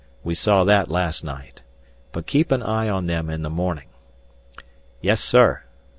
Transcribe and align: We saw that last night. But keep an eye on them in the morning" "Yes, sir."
We 0.23 0.33
saw 0.33 0.63
that 0.63 0.89
last 0.89 1.23
night. 1.23 1.61
But 2.11 2.25
keep 2.25 2.51
an 2.51 2.63
eye 2.63 2.89
on 2.89 3.05
them 3.05 3.29
in 3.29 3.43
the 3.43 3.51
morning" 3.51 3.89
"Yes, 4.99 5.23
sir." 5.23 5.61